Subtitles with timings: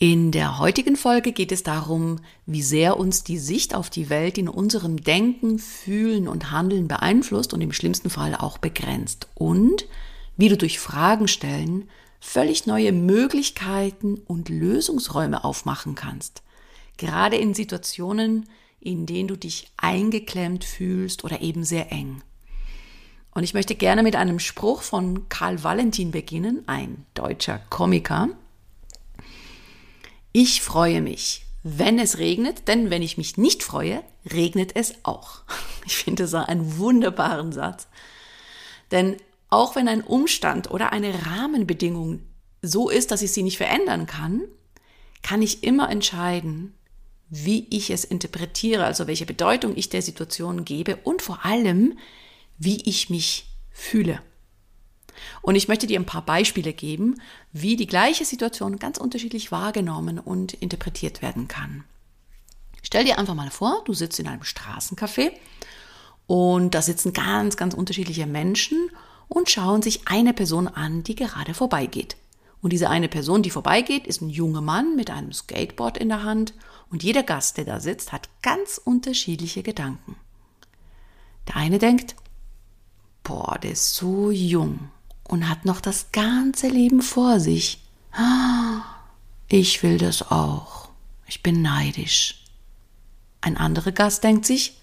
[0.00, 4.38] In der heutigen Folge geht es darum, wie sehr uns die Sicht auf die Welt
[4.38, 9.86] in unserem Denken, Fühlen und Handeln beeinflusst und im schlimmsten Fall auch begrenzt und
[10.36, 11.88] wie du durch Fragen stellen
[12.20, 16.42] völlig neue Möglichkeiten und Lösungsräume aufmachen kannst.
[16.96, 22.22] Gerade in Situationen, in denen du dich eingeklemmt fühlst oder eben sehr eng.
[23.32, 28.28] Und ich möchte gerne mit einem Spruch von Karl Valentin beginnen, ein deutscher Komiker.
[30.40, 35.42] Ich freue mich, wenn es regnet, denn wenn ich mich nicht freue, regnet es auch.
[35.84, 37.88] Ich finde das einen wunderbaren Satz.
[38.92, 39.16] Denn
[39.48, 42.20] auch wenn ein Umstand oder eine Rahmenbedingung
[42.62, 44.42] so ist, dass ich sie nicht verändern kann,
[45.22, 46.72] kann ich immer entscheiden,
[47.30, 51.98] wie ich es interpretiere, also welche Bedeutung ich der Situation gebe und vor allem,
[52.58, 54.22] wie ich mich fühle.
[55.42, 57.20] Und ich möchte dir ein paar Beispiele geben,
[57.52, 61.84] wie die gleiche Situation ganz unterschiedlich wahrgenommen und interpretiert werden kann.
[62.82, 65.32] Stell dir einfach mal vor, du sitzt in einem Straßencafé
[66.26, 68.90] und da sitzen ganz, ganz unterschiedliche Menschen
[69.28, 72.16] und schauen sich eine Person an, die gerade vorbeigeht.
[72.60, 76.24] Und diese eine Person, die vorbeigeht, ist ein junger Mann mit einem Skateboard in der
[76.24, 76.54] Hand
[76.90, 80.16] und jeder Gast, der da sitzt, hat ganz unterschiedliche Gedanken.
[81.46, 82.16] Der eine denkt,
[83.22, 84.90] boah, der ist so jung
[85.28, 87.80] und hat noch das ganze Leben vor sich.
[89.48, 90.88] Ich will das auch.
[91.26, 92.42] Ich bin neidisch.
[93.40, 94.78] Ein anderer Gast denkt sich,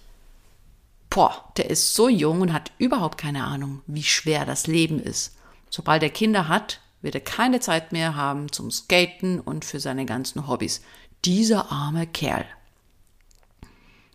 [1.10, 5.36] boah, der ist so jung und hat überhaupt keine Ahnung, wie schwer das Leben ist.
[5.68, 10.06] Sobald er Kinder hat, wird er keine Zeit mehr haben zum Skaten und für seine
[10.06, 10.80] ganzen Hobbys.
[11.24, 12.46] Dieser arme Kerl.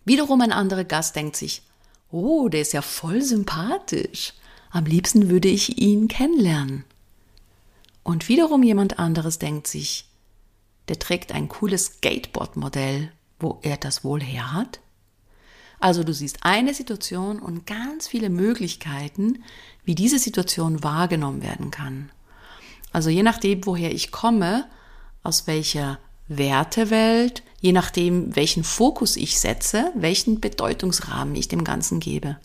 [0.04, 1.62] Wiederum ein anderer Gast denkt sich,
[2.10, 4.32] oh, der ist ja voll sympathisch.
[4.74, 6.84] Am liebsten würde ich ihn kennenlernen.
[8.02, 10.06] Und wiederum jemand anderes denkt sich,
[10.88, 14.80] der trägt ein cooles Skateboard-Modell, wo er das wohl her hat.
[15.78, 19.44] Also du siehst eine Situation und ganz viele Möglichkeiten,
[19.84, 22.10] wie diese Situation wahrgenommen werden kann.
[22.92, 24.64] Also je nachdem, woher ich komme,
[25.22, 32.38] aus welcher Wertewelt, je nachdem, welchen Fokus ich setze, welchen Bedeutungsrahmen ich dem Ganzen gebe.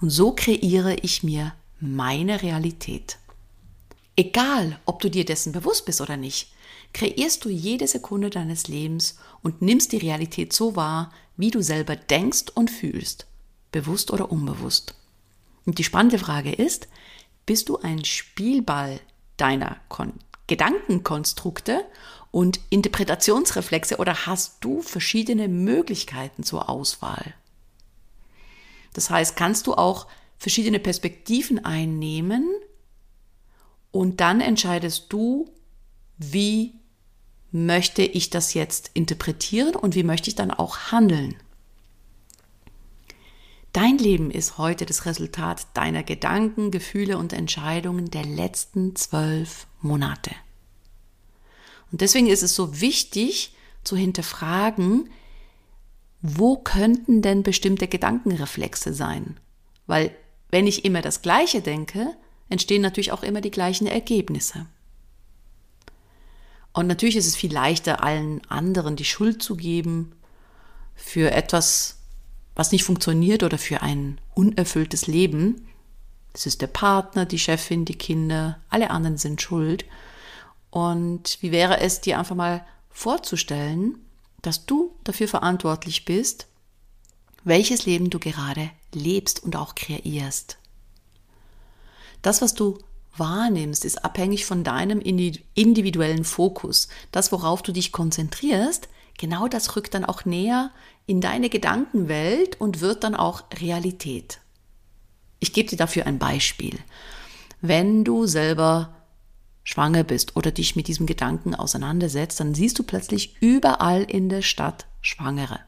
[0.00, 3.18] Und so kreiere ich mir meine Realität.
[4.16, 6.52] Egal, ob du dir dessen bewusst bist oder nicht,
[6.94, 11.96] kreierst du jede Sekunde deines Lebens und nimmst die Realität so wahr, wie du selber
[11.96, 13.26] denkst und fühlst,
[13.72, 14.94] bewusst oder unbewusst.
[15.66, 16.88] Und die spannende Frage ist,
[17.44, 19.00] bist du ein Spielball
[19.36, 20.14] deiner Kon
[20.48, 21.84] Gedankenkonstrukte
[22.30, 27.34] und Interpretationsreflexe oder hast du verschiedene Möglichkeiten zur Auswahl?
[28.92, 30.06] Das heißt, kannst du auch
[30.38, 32.48] verschiedene Perspektiven einnehmen
[33.90, 35.50] und dann entscheidest du,
[36.18, 36.74] wie
[37.50, 41.36] möchte ich das jetzt interpretieren und wie möchte ich dann auch handeln.
[43.72, 50.30] Dein Leben ist heute das Resultat deiner Gedanken, Gefühle und Entscheidungen der letzten zwölf Monate.
[51.92, 53.54] Und deswegen ist es so wichtig
[53.84, 55.10] zu hinterfragen,
[56.22, 59.38] wo könnten denn bestimmte Gedankenreflexe sein?
[59.86, 60.14] Weil
[60.56, 62.16] wenn ich immer das Gleiche denke,
[62.48, 64.64] entstehen natürlich auch immer die gleichen Ergebnisse.
[66.72, 70.12] Und natürlich ist es viel leichter, allen anderen die Schuld zu geben
[70.94, 71.98] für etwas,
[72.54, 75.68] was nicht funktioniert oder für ein unerfülltes Leben.
[76.32, 79.84] Das ist der Partner, die Chefin, die Kinder, alle anderen sind schuld.
[80.70, 83.98] Und wie wäre es dir einfach mal vorzustellen,
[84.40, 86.46] dass du dafür verantwortlich bist,
[87.46, 90.58] welches Leben du gerade lebst und auch kreierst.
[92.20, 92.78] Das, was du
[93.16, 96.88] wahrnimmst, ist abhängig von deinem individuellen Fokus.
[97.12, 100.72] Das, worauf du dich konzentrierst, genau das rückt dann auch näher
[101.06, 104.40] in deine Gedankenwelt und wird dann auch Realität.
[105.38, 106.76] Ich gebe dir dafür ein Beispiel.
[107.60, 108.92] Wenn du selber
[109.62, 114.42] schwanger bist oder dich mit diesem Gedanken auseinandersetzt, dann siehst du plötzlich überall in der
[114.42, 115.60] Stadt Schwangere.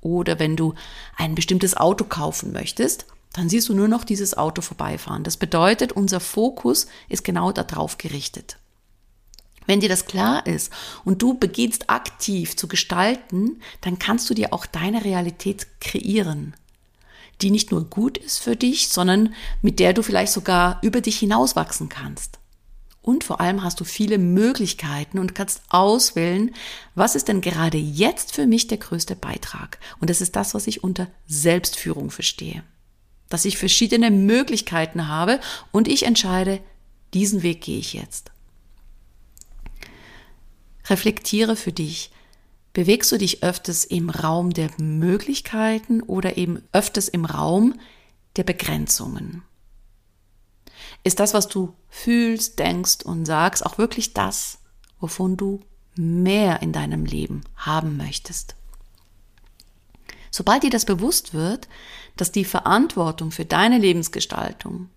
[0.00, 0.74] Oder wenn du
[1.16, 5.22] ein bestimmtes Auto kaufen möchtest, dann siehst du nur noch dieses Auto vorbeifahren.
[5.22, 8.56] Das bedeutet, unser Fokus ist genau darauf gerichtet.
[9.66, 10.72] Wenn dir das klar ist
[11.04, 16.54] und du beginnst aktiv zu gestalten, dann kannst du dir auch deine Realität kreieren,
[17.40, 19.32] die nicht nur gut ist für dich, sondern
[19.62, 22.39] mit der du vielleicht sogar über dich hinauswachsen kannst.
[23.02, 26.54] Und vor allem hast du viele Möglichkeiten und kannst auswählen,
[26.94, 29.78] was ist denn gerade jetzt für mich der größte Beitrag.
[30.00, 32.62] Und das ist das, was ich unter Selbstführung verstehe.
[33.30, 35.40] Dass ich verschiedene Möglichkeiten habe
[35.72, 36.60] und ich entscheide,
[37.14, 38.32] diesen Weg gehe ich jetzt.
[40.88, 42.10] Reflektiere für dich.
[42.72, 47.80] Bewegst du dich öfters im Raum der Möglichkeiten oder eben öfters im Raum
[48.36, 49.42] der Begrenzungen?
[51.02, 54.58] Ist das, was du fühlst, denkst und sagst, auch wirklich das,
[54.98, 55.60] wovon du
[55.96, 58.54] mehr in deinem Leben haben möchtest?
[60.30, 61.68] Sobald dir das bewusst wird,
[62.16, 64.88] dass die Verantwortung für deine Lebensgestaltung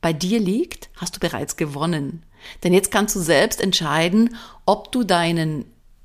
[0.00, 2.24] bei dir liegt, hast du bereits gewonnen.
[2.62, 5.64] Denn jetzt kannst du selbst entscheiden, ob du deinen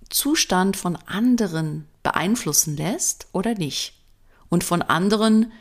[0.10, 3.94] Zustand von anderen beeinflussen lässt oder nicht.
[4.50, 5.52] Und von anderen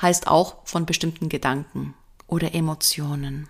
[0.00, 1.94] heißt auch von bestimmten Gedanken
[2.34, 3.48] oder Emotionen.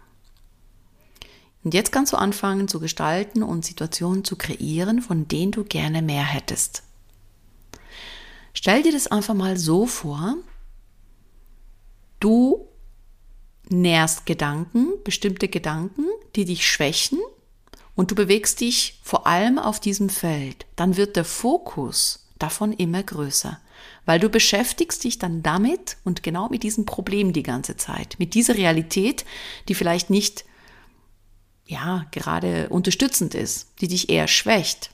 [1.65, 6.03] Und jetzt kannst du anfangen zu gestalten und Situationen zu kreieren, von denen du gerne
[6.03, 6.83] mehr hättest.
[8.53, 10.37] Stell dir das einfach mal so vor,
[12.21, 12.69] du
[13.71, 16.05] nährst Gedanken, bestimmte Gedanken,
[16.37, 17.19] die dich schwächen
[17.95, 23.03] und du bewegst dich vor allem auf diesem Feld, dann wird der Fokus davon immer
[23.03, 23.59] größer,
[24.07, 28.35] weil du beschäftigst dich dann damit und genau mit diesem Problem die ganze Zeit, mit
[28.35, 29.25] dieser Realität,
[29.69, 30.45] die vielleicht nicht
[31.67, 34.91] ja, gerade unterstützend ist, die dich eher schwächt.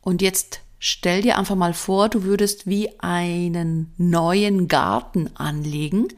[0.00, 6.08] Und jetzt stell dir einfach mal vor, du würdest wie einen neuen Garten anlegen,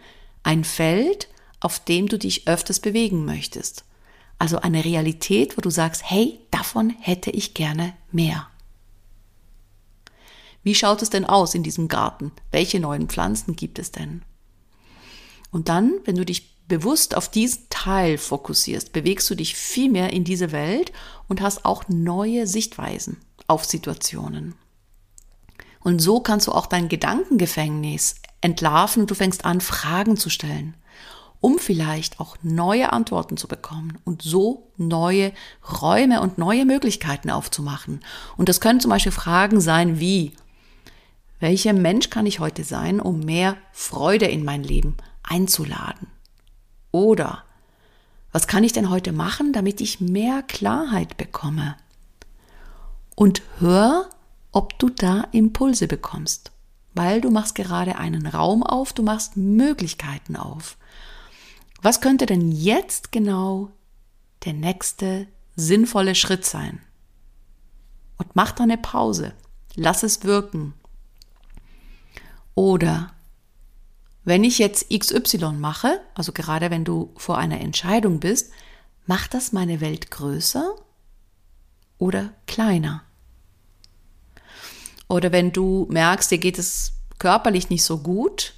[0.43, 1.29] ein Feld,
[1.61, 3.85] auf dem du dich öfters bewegen möchtest.
[4.39, 8.49] Also eine Realität, wo du sagst, hey, davon hätte ich gerne mehr.
[10.65, 12.33] Wie schaut es denn aus in diesem Garten?
[12.51, 14.23] Welche neuen Pflanzen gibt es denn?
[15.53, 20.13] Und dann, wenn du dich bewusst auf diesen Teil fokussierst, bewegst du dich viel mehr
[20.13, 20.91] in diese Welt
[21.29, 24.55] und hast auch neue Sichtweisen auf Situationen.
[25.81, 30.75] Und so kannst du auch dein Gedankengefängnis entlarven und du fängst an, Fragen zu stellen,
[31.41, 35.33] um vielleicht auch neue Antworten zu bekommen und so neue
[35.83, 38.01] Räume und neue Möglichkeiten aufzumachen.
[38.39, 40.33] Und das können zum Beispiel Fragen sein wie,
[41.41, 46.09] welcher Mensch kann ich heute sein, um mehr Freude in mein Leben einzuladen?
[46.91, 47.45] Oder
[48.33, 51.77] was kann ich denn heute machen, damit ich mehr Klarheit bekomme?
[53.15, 54.11] Und hör,
[54.53, 56.51] ob du da Impulse bekommst
[56.95, 60.77] weil du machst gerade einen Raum auf, du machst Möglichkeiten auf.
[61.83, 63.71] Was könnte denn jetzt genau
[64.45, 65.27] der nächste
[65.57, 66.81] sinnvolle Schritt sein?
[68.17, 69.35] Und mach da eine Pause,
[69.75, 70.75] lass es wirken.
[72.55, 73.13] Oder
[74.25, 78.53] wenn ich jetzt XY mache, also gerade wenn du vor einer Entscheidung bist,
[79.07, 80.75] macht das meine Welt größer
[81.99, 83.03] oder kleiner?
[85.09, 88.55] Oder wenn du merkst, dir geht es körperlich nicht so gut,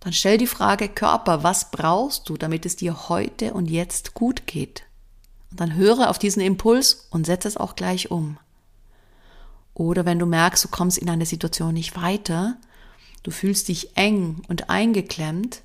[0.00, 4.46] dann stell die Frage Körper, was brauchst du, damit es dir heute und jetzt gut
[4.46, 4.82] geht?
[5.50, 8.38] Und dann höre auf diesen Impuls und setze es auch gleich um.
[9.74, 12.56] Oder wenn du merkst, du kommst in einer Situation nicht weiter,
[13.26, 15.62] du fühlst dich eng und eingeklemmt,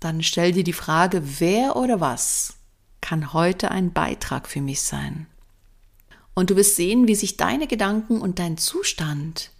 [0.00, 2.54] dann stell dir die Frage, wer oder was
[3.00, 5.26] kann heute ein Beitrag für mich sein?
[6.34, 9.52] Und du wirst sehen, wie sich deine Gedanken und dein Zustand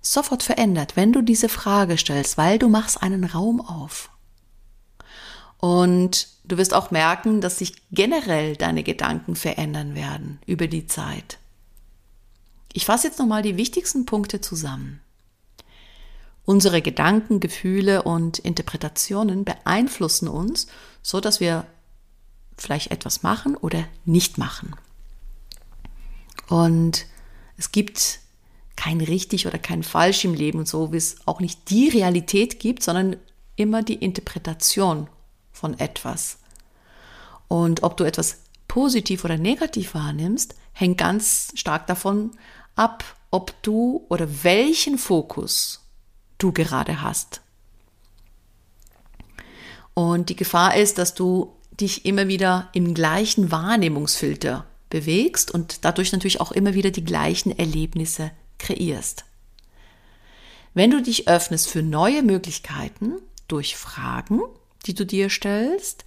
[0.00, 4.10] sofort verändert, wenn du diese Frage stellst, weil du machst einen Raum auf.
[5.58, 11.38] Und du wirst auch merken, dass sich generell deine Gedanken verändern werden über die Zeit.
[12.72, 15.00] Ich fasse jetzt nochmal die wichtigsten Punkte zusammen.
[16.48, 20.66] Unsere Gedanken, Gefühle und Interpretationen beeinflussen uns,
[21.02, 21.66] so dass wir
[22.56, 24.74] vielleicht etwas machen oder nicht machen.
[26.48, 27.04] Und
[27.58, 28.20] es gibt
[28.76, 32.82] kein richtig oder kein falsch im Leben so, wie es auch nicht die Realität gibt,
[32.82, 33.16] sondern
[33.56, 35.06] immer die Interpretation
[35.52, 36.38] von etwas.
[37.48, 38.38] Und ob du etwas
[38.68, 42.30] positiv oder negativ wahrnimmst, hängt ganz stark davon
[42.74, 45.84] ab, ob du oder welchen Fokus
[46.38, 47.42] du gerade hast.
[49.94, 56.12] Und die Gefahr ist, dass du dich immer wieder im gleichen Wahrnehmungsfilter bewegst und dadurch
[56.12, 59.24] natürlich auch immer wieder die gleichen Erlebnisse kreierst.
[60.74, 63.14] Wenn du dich öffnest für neue Möglichkeiten
[63.48, 64.40] durch Fragen,
[64.86, 66.04] die du dir stellst,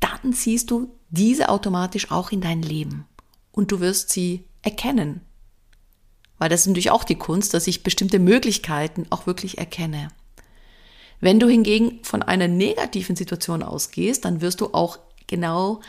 [0.00, 3.06] dann ziehst du diese automatisch auch in dein Leben.
[3.54, 5.20] und du wirst sie erkennen.
[6.38, 10.08] Weil das ist natürlich auch die Kunst, dass ich bestimmte Möglichkeiten auch wirklich erkenne.
[11.20, 15.80] Wenn du hingegen von einer negativen Situation ausgehst, dann wirst du auch genau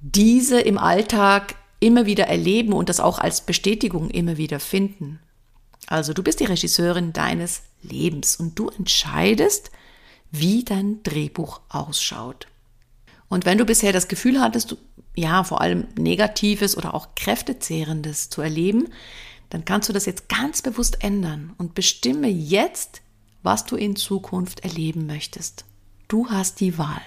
[0.00, 5.20] diese im Alltag immer wieder erleben und das auch als Bestätigung immer wieder finden.
[5.86, 9.70] Also du bist die Regisseurin deines Lebens und du entscheidest,
[10.30, 12.46] wie dein Drehbuch ausschaut.
[13.28, 14.76] Und wenn du bisher das Gefühl hattest,
[15.14, 18.88] ja, vor allem Negatives oder auch Kräftezehrendes zu erleben,
[19.50, 23.02] dann kannst du das jetzt ganz bewusst ändern und bestimme jetzt,
[23.42, 25.64] was du in Zukunft erleben möchtest.
[26.08, 27.02] Du hast die Wahl.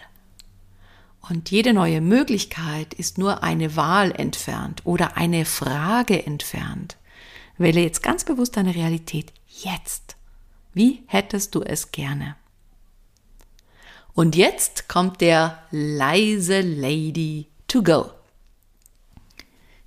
[1.21, 6.97] Und jede neue Möglichkeit ist nur eine Wahl entfernt oder eine Frage entfernt.
[7.57, 10.15] Wähle jetzt ganz bewusst deine Realität jetzt.
[10.73, 12.35] Wie hättest du es gerne?
[14.13, 18.11] Und jetzt kommt der leise Lady to go.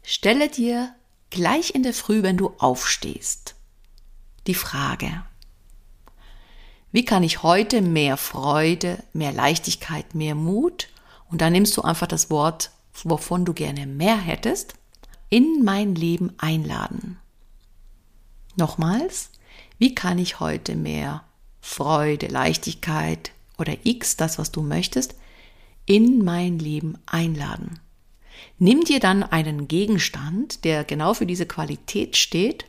[0.03, 0.95] Stelle dir
[1.33, 3.55] gleich in der Früh, wenn du aufstehst,
[4.47, 5.25] die Frage,
[6.93, 10.89] wie kann ich heute mehr Freude, mehr Leichtigkeit, mehr Mut
[11.31, 12.71] und dann nimmst du einfach das Wort,
[13.03, 14.75] wovon du gerne mehr hättest,
[15.31, 17.19] in mein Leben einladen.
[18.57, 19.31] Nochmals,
[19.79, 21.25] wie kann ich heute mehr
[21.63, 25.15] Freude, Leichtigkeit oder X, das, was du möchtest,
[25.87, 27.81] in mein Leben einladen?
[28.59, 32.67] Nimm dir dann einen Gegenstand, der genau für diese Qualität steht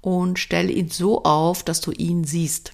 [0.00, 2.72] und stelle ihn so auf, dass du ihn siehst.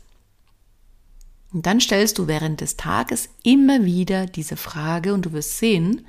[1.52, 6.06] Und dann stellst du während des Tages immer wieder diese Frage und du wirst sehen,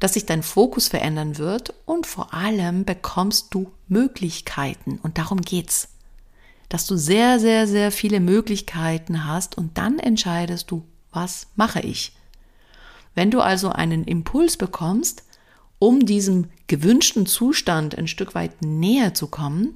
[0.00, 5.88] dass sich dein Fokus verändern wird und vor allem bekommst du Möglichkeiten und darum geht's.
[6.68, 12.16] Dass du sehr, sehr, sehr viele Möglichkeiten hast und dann entscheidest du, was mache ich?
[13.14, 15.24] Wenn du also einen Impuls bekommst,
[15.78, 19.74] um diesem gewünschten Zustand ein Stück weit näher zu kommen,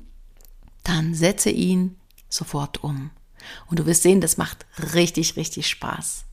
[0.84, 1.96] dann setze ihn
[2.28, 3.10] sofort um.
[3.68, 6.24] Und du wirst sehen, das macht richtig, richtig Spaß.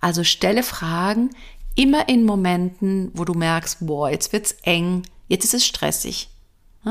[0.00, 1.30] Also stelle Fragen
[1.74, 6.28] immer in Momenten, wo du merkst, boah, jetzt wird's eng, jetzt ist es stressig.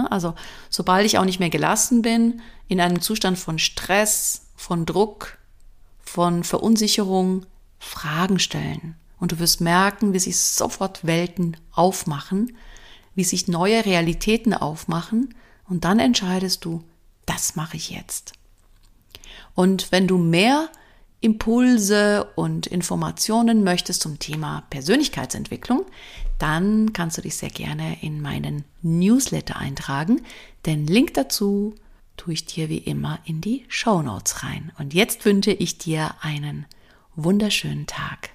[0.09, 0.35] Also,
[0.69, 5.37] sobald ich auch nicht mehr gelassen bin, in einem Zustand von Stress, von Druck,
[6.03, 7.45] von Verunsicherung,
[7.79, 8.95] Fragen stellen.
[9.19, 12.55] Und du wirst merken, wie sich sofort Welten aufmachen,
[13.15, 15.33] wie sich neue Realitäten aufmachen.
[15.67, 16.83] Und dann entscheidest du,
[17.25, 18.33] das mache ich jetzt.
[19.55, 20.69] Und wenn du mehr
[21.21, 25.85] Impulse und Informationen möchtest zum Thema Persönlichkeitsentwicklung,
[26.37, 30.21] dann kannst du dich sehr gerne in meinen Newsletter eintragen.
[30.65, 31.73] Den Link dazu
[32.17, 34.71] tue ich dir wie immer in die Show Notes rein.
[34.77, 36.65] Und jetzt wünsche ich dir einen
[37.15, 38.34] wunderschönen Tag.